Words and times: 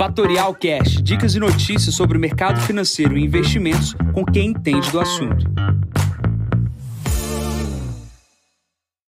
Fatorial 0.00 0.54
Cash, 0.54 1.02
dicas 1.02 1.34
e 1.34 1.38
notícias 1.38 1.94
sobre 1.94 2.16
o 2.16 2.20
mercado 2.20 2.58
financeiro 2.62 3.18
e 3.18 3.22
investimentos 3.22 3.94
com 4.14 4.24
quem 4.24 4.46
entende 4.46 4.90
do 4.90 4.98
assunto. 4.98 5.44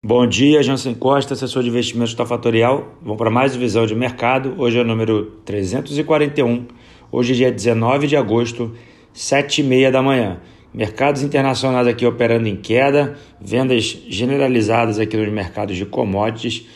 Bom 0.00 0.24
dia, 0.24 0.62
Jansen 0.62 0.94
Costa, 0.94 1.34
assessor 1.34 1.64
de 1.64 1.68
investimentos 1.68 2.14
da 2.14 2.24
Fatorial. 2.24 2.96
Vamos 3.02 3.18
para 3.18 3.28
mais 3.28 3.56
visão 3.56 3.86
de 3.86 3.94
mercado. 3.96 4.54
Hoje 4.56 4.78
é 4.78 4.82
o 4.82 4.84
número 4.84 5.40
341. 5.44 6.68
Hoje 7.10 7.32
é 7.32 7.36
dia 7.36 7.50
19 7.50 8.06
de 8.06 8.16
agosto, 8.16 8.72
7h30 9.12 9.90
da 9.90 10.00
manhã. 10.00 10.38
Mercados 10.72 11.24
internacionais 11.24 11.88
aqui 11.88 12.06
operando 12.06 12.46
em 12.46 12.54
queda, 12.54 13.18
vendas 13.40 14.00
generalizadas 14.08 15.00
aqui 15.00 15.16
nos 15.16 15.28
mercados 15.28 15.76
de 15.76 15.84
commodities 15.84 16.68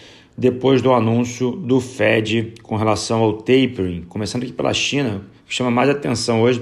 depois 0.42 0.82
do 0.82 0.92
anúncio 0.92 1.52
do 1.52 1.80
Fed 1.80 2.54
com 2.64 2.74
relação 2.74 3.22
ao 3.22 3.34
tapering. 3.34 4.02
Começando 4.08 4.42
aqui 4.42 4.52
pela 4.52 4.74
China, 4.74 5.22
o 5.44 5.48
que 5.48 5.54
chama 5.54 5.70
mais 5.70 5.88
atenção 5.88 6.42
hoje 6.42 6.60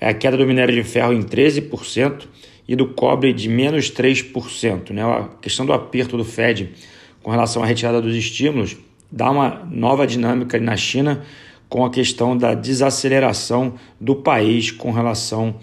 é 0.00 0.08
a 0.08 0.14
queda 0.14 0.34
do 0.34 0.46
minério 0.46 0.74
de 0.74 0.82
ferro 0.82 1.12
em 1.12 1.20
13% 1.20 2.22
e 2.66 2.74
do 2.74 2.86
cobre 2.86 3.34
de 3.34 3.50
menos 3.50 3.90
3%. 3.90 4.92
Né? 4.92 5.02
A 5.02 5.28
questão 5.42 5.66
do 5.66 5.74
aperto 5.74 6.16
do 6.16 6.24
Fed 6.24 6.70
com 7.22 7.30
relação 7.30 7.62
à 7.62 7.66
retirada 7.66 8.00
dos 8.00 8.16
estímulos 8.16 8.78
dá 9.10 9.30
uma 9.30 9.62
nova 9.70 10.06
dinâmica 10.06 10.58
na 10.58 10.74
China 10.74 11.22
com 11.68 11.84
a 11.84 11.90
questão 11.90 12.34
da 12.34 12.54
desaceleração 12.54 13.74
do 14.00 14.16
país 14.16 14.70
com 14.70 14.90
relação 14.90 15.56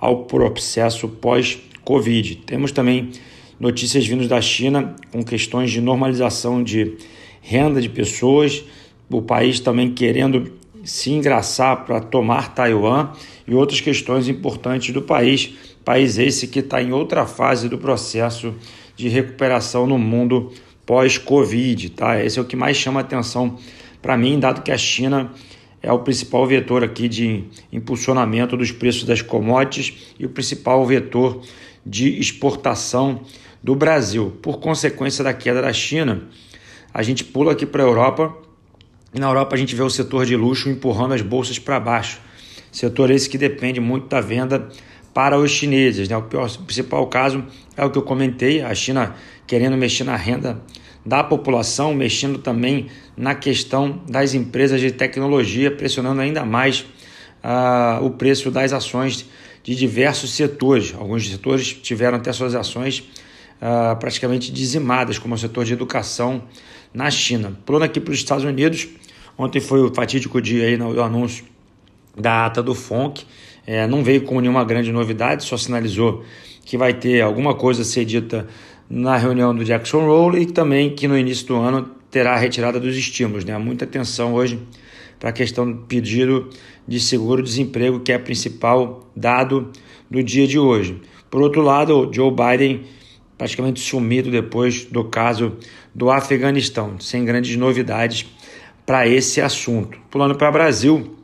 ao 0.00 0.24
processo 0.24 1.06
pós-Covid. 1.06 2.36
Temos 2.46 2.72
também 2.72 3.10
notícias 3.58 4.06
vindas 4.06 4.28
da 4.28 4.40
China 4.40 4.94
com 5.10 5.22
questões 5.22 5.70
de 5.70 5.80
normalização 5.80 6.62
de 6.62 6.96
renda 7.40 7.80
de 7.80 7.88
pessoas, 7.88 8.64
o 9.10 9.22
país 9.22 9.60
também 9.60 9.92
querendo 9.92 10.52
se 10.82 11.10
engraçar 11.10 11.84
para 11.84 12.00
tomar 12.00 12.54
Taiwan 12.54 13.10
e 13.46 13.54
outras 13.54 13.80
questões 13.80 14.28
importantes 14.28 14.92
do 14.92 15.02
país, 15.02 15.54
país 15.84 16.18
esse 16.18 16.48
que 16.48 16.58
está 16.58 16.82
em 16.82 16.92
outra 16.92 17.26
fase 17.26 17.68
do 17.68 17.78
processo 17.78 18.54
de 18.96 19.08
recuperação 19.08 19.86
no 19.86 19.98
mundo 19.98 20.52
pós-Covid, 20.84 21.90
tá? 21.90 22.22
Esse 22.22 22.38
é 22.38 22.42
o 22.42 22.44
que 22.44 22.56
mais 22.56 22.76
chama 22.76 23.00
atenção 23.00 23.58
para 24.02 24.16
mim, 24.16 24.38
dado 24.38 24.62
que 24.62 24.70
a 24.70 24.76
China 24.76 25.32
é 25.82 25.92
o 25.92 25.98
principal 25.98 26.46
vetor 26.46 26.82
aqui 26.82 27.08
de 27.08 27.44
impulsionamento 27.72 28.56
dos 28.56 28.70
preços 28.70 29.04
das 29.04 29.22
commodities 29.22 30.14
e 30.18 30.26
o 30.26 30.28
principal 30.28 30.84
vetor 30.86 31.42
de 31.84 32.18
exportação 32.18 33.22
do 33.62 33.74
Brasil. 33.74 34.36
Por 34.42 34.58
consequência 34.58 35.24
da 35.24 35.32
queda 35.32 35.62
da 35.62 35.72
China, 35.72 36.28
a 36.92 37.02
gente 37.02 37.24
pula 37.24 37.52
aqui 37.52 37.66
para 37.66 37.82
a 37.82 37.86
Europa 37.86 38.36
e 39.12 39.20
na 39.20 39.28
Europa 39.28 39.54
a 39.54 39.58
gente 39.58 39.74
vê 39.74 39.82
o 39.82 39.90
setor 39.90 40.26
de 40.26 40.36
luxo 40.36 40.68
empurrando 40.68 41.14
as 41.14 41.22
bolsas 41.22 41.58
para 41.58 41.78
baixo. 41.78 42.20
Setor 42.72 43.10
esse 43.10 43.28
que 43.28 43.38
depende 43.38 43.80
muito 43.80 44.08
da 44.08 44.20
venda 44.20 44.68
para 45.14 45.38
os 45.38 45.50
chineses. 45.50 46.08
Né? 46.08 46.16
O, 46.16 46.22
principal 46.22 47.06
caso 47.06 47.44
é 47.76 47.84
o 47.84 47.90
que 47.90 47.96
eu 47.96 48.02
comentei: 48.02 48.60
a 48.60 48.74
China 48.74 49.14
querendo 49.46 49.76
mexer 49.76 50.04
na 50.04 50.16
renda 50.16 50.60
da 51.06 51.22
população, 51.22 51.94
mexendo 51.94 52.38
também 52.38 52.88
na 53.16 53.34
questão 53.34 54.02
das 54.08 54.34
empresas 54.34 54.80
de 54.80 54.90
tecnologia, 54.90 55.70
pressionando 55.70 56.20
ainda 56.20 56.44
mais 56.44 56.80
uh, 57.44 58.04
o 58.04 58.10
preço 58.10 58.50
das 58.50 58.72
ações 58.72 59.28
de 59.64 59.74
diversos 59.74 60.32
setores. 60.34 60.94
Alguns 60.96 61.28
setores 61.28 61.72
tiveram 61.72 62.18
até 62.18 62.32
suas 62.32 62.54
ações 62.54 63.00
uh, 63.60 63.96
praticamente 63.98 64.52
dizimadas, 64.52 65.18
como 65.18 65.34
o 65.34 65.38
setor 65.38 65.64
de 65.64 65.72
educação 65.72 66.44
na 66.92 67.10
China. 67.10 67.58
Pulando 67.64 67.84
aqui 67.84 67.98
para 67.98 68.12
os 68.12 68.18
Estados 68.18 68.44
Unidos, 68.44 68.86
ontem 69.36 69.60
foi 69.60 69.80
o 69.80 69.92
fatídico 69.92 70.40
dia 70.40 70.66
aí 70.66 70.76
no 70.76 71.02
anúncio 71.02 71.44
da 72.16 72.46
ata 72.46 72.62
do 72.62 72.74
FONC, 72.74 73.24
é, 73.66 73.86
não 73.86 74.04
veio 74.04 74.22
com 74.22 74.40
nenhuma 74.40 74.62
grande 74.62 74.92
novidade, 74.92 75.42
só 75.42 75.56
sinalizou 75.56 76.22
que 76.64 76.76
vai 76.76 76.92
ter 76.94 77.22
alguma 77.22 77.54
coisa 77.54 77.82
a 77.82 77.84
ser 77.84 78.04
dita 78.04 78.46
na 78.88 79.16
reunião 79.16 79.54
do 79.54 79.64
Jackson 79.64 80.06
Hole 80.06 80.42
e 80.42 80.46
também 80.46 80.94
que 80.94 81.08
no 81.08 81.18
início 81.18 81.46
do 81.46 81.56
ano 81.56 81.90
terá 82.10 82.34
a 82.34 82.36
retirada 82.36 82.78
dos 82.78 82.94
estímulos. 82.96 83.44
Né? 83.44 83.56
Muita 83.58 83.84
atenção 83.84 84.34
hoje 84.34 84.60
para 85.18 85.30
a 85.30 85.32
questão 85.32 85.70
do 85.70 85.78
pedido 85.82 86.50
de 86.86 87.00
seguro-desemprego, 87.00 88.00
que 88.00 88.12
é 88.12 88.16
o 88.16 88.20
principal 88.20 89.10
dado 89.16 89.70
do 90.10 90.22
dia 90.22 90.46
de 90.46 90.58
hoje. 90.58 91.00
Por 91.30 91.42
outro 91.42 91.62
lado, 91.62 92.10
Joe 92.12 92.30
Biden 92.30 92.82
praticamente 93.36 93.80
sumido 93.80 94.30
depois 94.30 94.84
do 94.84 95.04
caso 95.04 95.56
do 95.94 96.10
Afeganistão, 96.10 96.98
sem 97.00 97.24
grandes 97.24 97.56
novidades 97.56 98.26
para 98.86 99.08
esse 99.08 99.40
assunto. 99.40 99.98
Pulando 100.10 100.34
para 100.34 100.48
o 100.48 100.52
Brasil, 100.52 101.16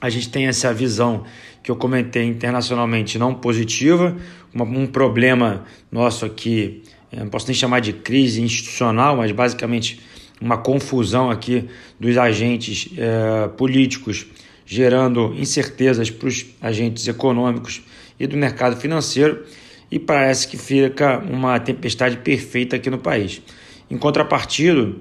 a 0.00 0.08
gente 0.08 0.28
tem 0.28 0.46
essa 0.46 0.72
visão 0.72 1.24
que 1.62 1.70
eu 1.70 1.76
comentei 1.76 2.24
internacionalmente 2.24 3.18
não 3.18 3.34
positiva, 3.34 4.16
um 4.54 4.86
problema 4.86 5.64
nosso 5.90 6.24
aqui, 6.24 6.82
não 7.12 7.28
posso 7.28 7.46
nem 7.46 7.54
chamar 7.54 7.80
de 7.80 7.92
crise 7.92 8.40
institucional, 8.40 9.16
mas 9.16 9.30
basicamente 9.32 10.00
uma 10.40 10.56
confusão 10.58 11.30
aqui 11.30 11.68
dos 11.98 12.16
agentes 12.16 12.88
eh, 12.96 13.48
políticos, 13.56 14.26
gerando 14.64 15.34
incertezas 15.36 16.10
para 16.10 16.28
os 16.28 16.46
agentes 16.60 17.06
econômicos 17.06 17.82
e 18.18 18.26
do 18.26 18.36
mercado 18.36 18.76
financeiro 18.76 19.44
e 19.90 19.98
parece 19.98 20.46
que 20.46 20.56
fica 20.56 21.18
uma 21.18 21.58
tempestade 21.58 22.18
perfeita 22.18 22.76
aqui 22.76 22.88
no 22.88 22.98
país. 22.98 23.42
Em 23.90 23.98
contrapartida, 23.98 24.94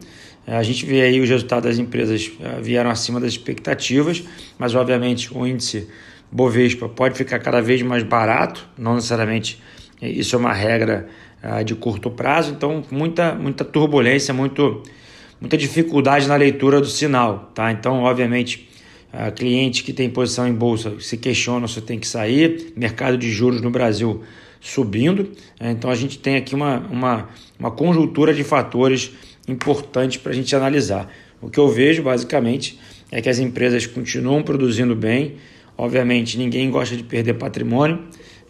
a 0.48 0.64
gente 0.64 0.86
vê 0.86 1.02
aí 1.02 1.22
os 1.22 1.30
resultados 1.30 1.70
das 1.70 1.78
empresas 1.78 2.32
eh, 2.42 2.60
vieram 2.62 2.90
acima 2.90 3.20
das 3.20 3.32
expectativas, 3.32 4.24
mas 4.58 4.74
obviamente 4.74 5.32
o 5.36 5.46
índice 5.46 5.88
Bovespa 6.32 6.90
pode 6.90 7.18
ficar 7.18 7.40
cada 7.40 7.62
vez 7.62 7.82
mais 7.82 8.04
barato, 8.04 8.68
não 8.78 8.96
necessariamente 8.96 9.62
eh, 10.02 10.10
isso 10.10 10.36
é 10.36 10.40
uma 10.40 10.54
regra 10.54 11.08
eh, 11.44 11.64
de 11.64 11.76
curto 11.76 12.10
prazo, 12.10 12.52
então 12.52 12.84
muita, 12.90 13.36
muita 13.36 13.64
turbulência, 13.64 14.34
muito, 14.34 14.82
muita 15.40 15.58
dificuldade 15.58 16.28
na 16.28 16.36
leitura 16.36 16.80
do 16.80 16.88
sinal. 16.88 17.52
Tá? 17.54 17.72
Então, 17.72 18.04
obviamente, 18.04 18.70
cliente 19.36 19.84
que 19.84 19.92
tem 19.92 20.10
posição 20.10 20.48
em 20.48 20.54
bolsa 20.54 20.94
se 21.00 21.18
questiona 21.18 21.68
se 21.68 21.82
tem 21.82 22.00
que 22.00 22.08
sair, 22.08 22.74
mercado 22.76 23.18
de 23.18 23.32
juros 23.32 23.62
no 23.62 23.72
Brasil 23.72 24.22
subindo. 24.62 25.32
Né? 25.60 25.72
Então 25.72 25.90
a 25.90 25.96
gente 25.96 26.20
tem 26.20 26.36
aqui 26.36 26.54
uma, 26.54 26.80
uma, 26.92 27.30
uma 27.58 27.72
conjuntura 27.72 28.34
de 28.34 28.44
fatores 28.44 29.12
importantes 29.48 30.18
para 30.18 30.32
a 30.32 30.36
gente 30.36 30.56
analisar. 30.56 31.12
O 31.42 31.50
que 31.50 31.60
eu 31.60 31.68
vejo 31.70 32.04
basicamente 32.04 32.80
é 33.12 33.22
que 33.22 33.30
as 33.30 33.40
empresas 33.40 33.88
continuam 33.88 34.44
produzindo 34.44 34.96
bem. 34.96 35.36
Obviamente 35.78 36.38
ninguém 36.38 36.70
gosta 36.70 36.96
de 36.96 37.04
perder 37.04 37.36
patrimônio, 37.36 38.00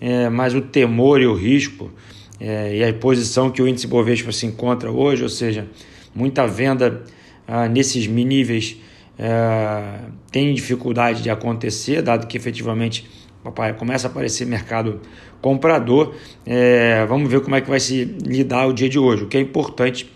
é, 0.01 0.29
mas 0.29 0.55
o 0.55 0.61
temor 0.61 1.21
e 1.21 1.27
o 1.27 1.35
risco 1.35 1.91
é, 2.39 2.77
e 2.77 2.83
a 2.83 2.93
posição 2.93 3.49
que 3.49 3.61
o 3.61 3.67
índice 3.67 3.87
Bovespa 3.87 4.31
se 4.31 4.45
encontra 4.45 4.91
hoje, 4.91 5.23
ou 5.23 5.29
seja, 5.29 5.67
muita 6.13 6.47
venda 6.47 7.03
ah, 7.47 7.67
nesses 7.67 8.07
níveis 8.07 8.77
é, 9.17 9.99
tem 10.31 10.53
dificuldade 10.53 11.21
de 11.21 11.29
acontecer, 11.29 12.01
dado 12.01 12.25
que 12.25 12.37
efetivamente 12.37 13.05
papai, 13.43 13.73
começa 13.73 14.07
a 14.07 14.11
aparecer 14.11 14.45
mercado 14.45 15.01
comprador. 15.41 16.13
É, 16.45 17.05
vamos 17.05 17.29
ver 17.29 17.41
como 17.41 17.55
é 17.55 17.61
que 17.61 17.69
vai 17.69 17.79
se 17.79 18.05
lidar 18.05 18.67
o 18.67 18.73
dia 18.73 18.87
de 18.87 18.99
hoje. 18.99 19.23
O 19.23 19.27
que 19.27 19.37
é 19.37 19.41
importante 19.41 20.09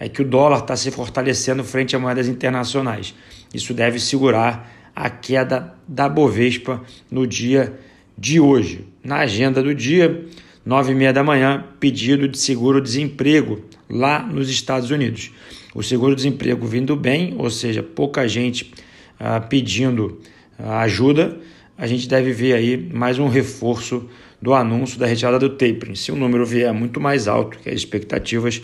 é 0.00 0.08
que 0.08 0.22
o 0.22 0.24
dólar 0.24 0.60
está 0.60 0.76
se 0.76 0.90
fortalecendo 0.90 1.62
frente 1.62 1.94
a 1.94 1.98
moedas 1.98 2.28
internacionais. 2.28 3.14
Isso 3.52 3.74
deve 3.74 3.98
segurar 3.98 4.70
a 4.94 5.08
queda 5.08 5.74
da 5.86 6.08
Bovespa 6.08 6.82
no 7.10 7.26
dia 7.26 7.78
de 8.16 8.40
hoje. 8.40 8.86
Na 9.02 9.18
agenda 9.18 9.62
do 9.62 9.74
dia, 9.74 10.26
nove 10.68 10.92
e 10.92 10.94
meia 10.94 11.14
da 11.14 11.24
manhã, 11.24 11.64
pedido 11.80 12.28
de 12.28 12.36
seguro-desemprego 12.36 13.64
lá 13.88 14.22
nos 14.22 14.50
Estados 14.50 14.90
Unidos. 14.90 15.30
O 15.74 15.82
seguro-desemprego 15.82 16.66
vindo 16.66 16.94
bem, 16.94 17.34
ou 17.38 17.48
seja, 17.48 17.82
pouca 17.82 18.28
gente 18.28 18.74
ah, 19.18 19.40
pedindo 19.40 20.20
ah, 20.58 20.80
ajuda, 20.80 21.38
a 21.78 21.86
gente 21.86 22.06
deve 22.06 22.34
ver 22.34 22.52
aí 22.52 22.76
mais 22.76 23.18
um 23.18 23.28
reforço 23.28 24.06
do 24.42 24.52
anúncio 24.52 24.98
da 24.98 25.06
retirada 25.06 25.38
do 25.38 25.48
tapering. 25.48 25.94
Se 25.94 26.12
o 26.12 26.16
número 26.16 26.44
vier 26.44 26.70
muito 26.74 27.00
mais 27.00 27.26
alto 27.26 27.58
que 27.60 27.70
as 27.70 27.76
expectativas, 27.76 28.60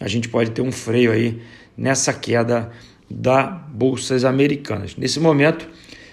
a 0.00 0.06
gente 0.06 0.28
pode 0.28 0.52
ter 0.52 0.62
um 0.62 0.70
freio 0.70 1.10
aí 1.10 1.42
nessa 1.76 2.12
queda 2.12 2.70
da 3.10 3.42
bolsas 3.44 4.24
americanas. 4.24 4.94
Nesse 4.96 5.18
momento, 5.18 5.68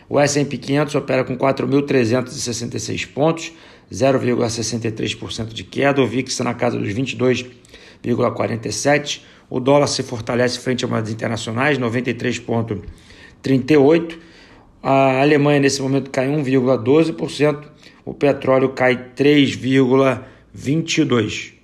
o 0.10 0.20
S&P 0.20 0.58
500 0.58 0.96
opera 0.96 1.24
com 1.24 1.38
4.366 1.38 3.08
pontos, 3.08 3.52
0,63% 3.92 5.54
de 5.54 5.64
queda, 5.64 6.02
o 6.02 6.08
VIX 6.08 6.40
na 6.40 6.54
casa 6.54 6.78
dos 6.78 6.90
22,47. 6.90 9.22
O 9.50 9.60
dólar 9.60 9.88
se 9.88 10.04
fortalece 10.04 10.60
frente 10.60 10.86
a 10.86 10.88
moedas 10.88 11.12
internacionais, 11.12 11.78
93,38 11.78 14.18
a 14.88 15.22
Alemanha 15.22 15.62
nesse 15.62 15.82
momento 15.82 16.12
cai 16.12 16.28
1,12%, 16.28 17.64
o 18.06 18.14
petróleo 18.14 18.70
cai 18.70 18.96
3,22%. 19.16 21.56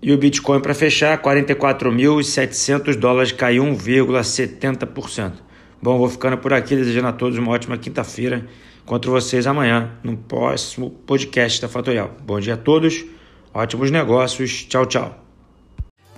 E 0.00 0.12
o 0.12 0.18
Bitcoin 0.18 0.60
para 0.60 0.72
fechar, 0.72 1.20
44.700 1.20 2.94
dólares 2.94 3.32
cai 3.32 3.56
1,70%. 3.56 5.32
Bom, 5.80 5.98
vou 5.98 6.08
ficando 6.08 6.38
por 6.38 6.52
aqui, 6.52 6.74
desejando 6.74 7.08
a 7.08 7.12
todos 7.12 7.38
uma 7.38 7.52
ótima 7.52 7.76
quinta-feira. 7.76 8.46
Encontro 8.82 9.10
vocês 9.10 9.46
amanhã 9.46 9.90
no 10.02 10.16
próximo 10.16 10.90
podcast 10.90 11.60
da 11.60 11.68
Fatorial. 11.68 12.12
Bom 12.24 12.40
dia 12.40 12.54
a 12.54 12.56
todos, 12.56 13.04
ótimos 13.52 13.90
negócios, 13.90 14.64
tchau, 14.64 14.86
tchau. 14.86 15.22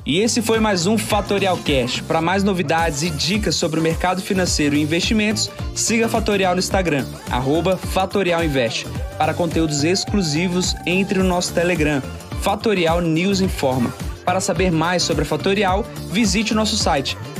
E 0.06 0.20
esse 0.20 0.40
foi 0.40 0.58
mais 0.58 0.87
um 0.87 0.96
Fatorial 0.96 1.58
Cash. 1.58 2.00
Para 2.00 2.22
mais 2.22 2.43
novidades 2.43 3.02
e 3.02 3.10
dicas 3.10 3.56
sobre 3.56 3.78
o 3.78 3.82
mercado 3.82 4.22
financeiro 4.22 4.75
e 4.75 4.81
investimentos, 4.81 5.50
siga 5.75 6.06
a 6.06 6.08
Fatorial 6.08 6.54
no 6.54 6.61
Instagram, 6.61 7.04
@fatorialinvest. 7.93 8.87
Para 9.19 9.34
conteúdos 9.34 9.84
exclusivos, 9.84 10.75
entre 10.87 11.19
no 11.19 11.25
nosso 11.25 11.52
Telegram, 11.52 12.00
Fatorial 12.40 13.02
News 13.02 13.40
Informa. 13.40 13.93
Para 14.25 14.40
saber 14.40 14.70
mais 14.70 15.02
sobre 15.02 15.22
a 15.22 15.26
Fatorial, 15.26 15.84
visite 16.11 16.52
o 16.52 16.56
nosso 16.56 16.76
site 16.76 17.16